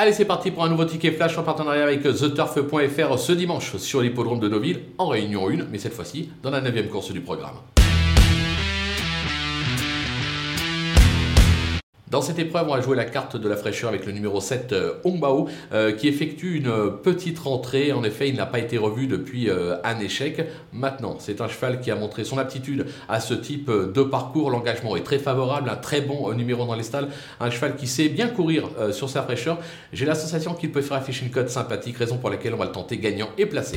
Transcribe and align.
Allez, 0.00 0.12
c'est 0.12 0.24
parti 0.24 0.52
pour 0.52 0.64
un 0.64 0.68
nouveau 0.68 0.84
ticket 0.84 1.10
flash 1.10 1.36
en 1.38 1.42
partenariat 1.42 1.82
avec 1.82 2.04
TheTurf.fr 2.04 3.18
ce 3.18 3.32
dimanche 3.32 3.78
sur 3.78 4.00
l'hippodrome 4.00 4.38
de 4.38 4.48
Deauville 4.48 4.78
en 4.96 5.08
réunion 5.08 5.48
1, 5.48 5.64
mais 5.72 5.78
cette 5.78 5.92
fois-ci 5.92 6.30
dans 6.40 6.50
la 6.50 6.60
9 6.60 6.88
course 6.88 7.10
du 7.10 7.20
programme. 7.20 7.56
Dans 12.10 12.22
cette 12.22 12.38
épreuve, 12.38 12.68
on 12.68 12.74
va 12.74 12.80
jouer 12.80 12.96
la 12.96 13.04
carte 13.04 13.36
de 13.36 13.48
la 13.50 13.56
fraîcheur 13.56 13.90
avec 13.90 14.06
le 14.06 14.12
numéro 14.12 14.40
7, 14.40 14.72
euh, 14.72 14.94
Ongbao, 15.04 15.48
euh, 15.72 15.92
qui 15.92 16.08
effectue 16.08 16.56
une 16.56 16.72
petite 17.02 17.38
rentrée. 17.38 17.92
En 17.92 18.02
effet, 18.02 18.30
il 18.30 18.36
n'a 18.36 18.46
pas 18.46 18.60
été 18.60 18.78
revu 18.78 19.06
depuis 19.06 19.50
euh, 19.50 19.76
un 19.84 19.98
échec. 20.00 20.48
Maintenant, 20.72 21.16
c'est 21.18 21.42
un 21.42 21.48
cheval 21.48 21.80
qui 21.80 21.90
a 21.90 21.96
montré 21.96 22.24
son 22.24 22.38
aptitude 22.38 22.86
à 23.10 23.20
ce 23.20 23.34
type 23.34 23.70
de 23.70 24.02
parcours. 24.02 24.50
L'engagement 24.50 24.96
est 24.96 25.02
très 25.02 25.18
favorable, 25.18 25.68
un 25.68 25.76
très 25.76 26.00
bon 26.00 26.32
numéro 26.32 26.64
dans 26.64 26.74
les 26.74 26.82
stalles. 26.82 27.08
Un 27.40 27.50
cheval 27.50 27.76
qui 27.76 27.86
sait 27.86 28.08
bien 28.08 28.28
courir 28.28 28.70
sur 28.90 29.10
sa 29.10 29.22
fraîcheur. 29.22 29.58
J'ai 29.92 30.06
la 30.06 30.14
sensation 30.14 30.54
qu'il 30.54 30.72
peut 30.72 30.82
faire 30.82 30.96
afficher 30.96 31.26
une 31.26 31.30
cote 31.30 31.50
sympathique, 31.50 31.98
raison 31.98 32.16
pour 32.16 32.30
laquelle 32.30 32.54
on 32.54 32.58
va 32.58 32.66
le 32.66 32.72
tenter 32.72 32.96
gagnant 32.96 33.28
et 33.36 33.44
placé. 33.44 33.76